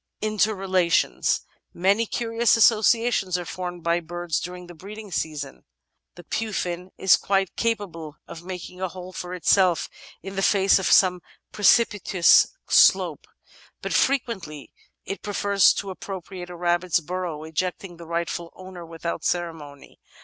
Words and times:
Interrelations 0.23 1.41
Many 1.75 2.07
curious 2.07 2.57
associations 2.57 3.37
are 3.37 3.45
formed 3.45 3.83
by 3.83 3.99
birds 3.99 4.39
during 4.39 4.65
the 4.65 4.73
breeding 4.73 5.11
season. 5.11 5.63
The 6.15 6.23
Pufiin 6.23 6.89
is 6.97 7.17
quite 7.17 7.55
capable 7.55 8.15
of 8.27 8.43
making 8.43 8.81
a 8.81 8.87
hole 8.87 9.13
for 9.13 9.35
itself 9.35 9.91
in 10.23 10.35
the 10.35 10.41
face 10.41 10.79
of 10.79 10.87
some 10.91 11.21
precipitous 11.51 12.47
slope, 12.67 13.27
but 13.83 13.93
frequently 13.93 14.71
it 15.05 15.21
pre 15.21 15.33
fers 15.33 15.71
to 15.73 15.91
appropriate 15.91 16.49
a 16.49 16.55
rabbit's 16.55 16.99
burrow, 16.99 17.43
ejecting 17.43 17.97
the 17.97 18.07
rightful 18.07 18.51
owner 18.55 18.83
without 18.83 19.23
ceremony. 19.23 19.99